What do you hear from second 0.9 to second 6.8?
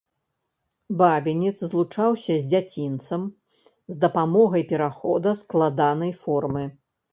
Бабінец злучаўся з дзяцінцам з дапамогай перахода складанай формы.